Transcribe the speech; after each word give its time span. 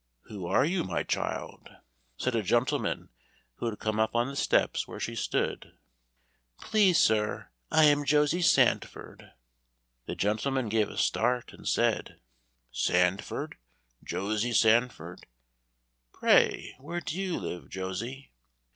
"Who 0.21 0.47
are 0.47 0.65
you, 0.65 0.83
my 0.83 1.03
child?" 1.03 1.69
said 2.17 2.33
a 2.33 2.41
gentleman 2.41 3.09
who 3.57 3.67
had 3.69 3.77
come 3.77 3.99
up 3.99 4.15
on 4.15 4.29
the 4.29 4.35
steps 4.35 4.87
where 4.87 4.99
she 4.99 5.15
stood. 5.15 5.73
"Please, 6.59 6.97
sir, 6.97 7.49
I 7.69 7.83
am 7.83 8.03
Josie 8.05 8.41
Sandford." 8.41 9.33
The 10.07 10.15
gentleman 10.15 10.69
gave 10.69 10.89
a 10.89 10.97
start 10.97 11.53
and 11.53 11.67
said, 11.67 12.19
"Sandford, 12.71 13.57
Josie 14.03 14.53
Sandford? 14.53 15.27
Pray 16.11 16.75
where 16.79 16.99
do 17.01 17.21
you 17.21 17.37
live, 17.37 17.69
Josie?" 17.69 18.31